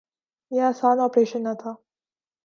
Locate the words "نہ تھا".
1.43-1.71